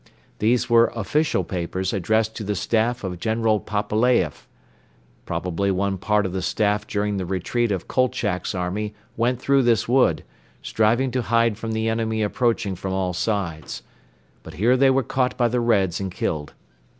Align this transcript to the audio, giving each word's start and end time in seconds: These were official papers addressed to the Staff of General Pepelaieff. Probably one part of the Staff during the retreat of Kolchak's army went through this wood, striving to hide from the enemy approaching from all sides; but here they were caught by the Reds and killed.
These 0.39 0.67
were 0.67 0.91
official 0.95 1.43
papers 1.43 1.93
addressed 1.93 2.35
to 2.37 2.43
the 2.43 2.55
Staff 2.55 3.03
of 3.03 3.19
General 3.19 3.59
Pepelaieff. 3.59 4.47
Probably 5.27 5.69
one 5.69 5.99
part 5.99 6.25
of 6.25 6.33
the 6.33 6.41
Staff 6.41 6.87
during 6.87 7.17
the 7.17 7.25
retreat 7.27 7.71
of 7.71 7.87
Kolchak's 7.87 8.55
army 8.55 8.95
went 9.15 9.39
through 9.39 9.61
this 9.61 9.87
wood, 9.87 10.23
striving 10.63 11.11
to 11.11 11.21
hide 11.21 11.55
from 11.55 11.73
the 11.73 11.87
enemy 11.87 12.23
approaching 12.23 12.73
from 12.73 12.93
all 12.93 13.13
sides; 13.13 13.83
but 14.41 14.55
here 14.55 14.75
they 14.75 14.89
were 14.89 15.03
caught 15.03 15.37
by 15.37 15.47
the 15.47 15.59
Reds 15.61 15.99
and 15.99 16.11
killed. 16.11 16.55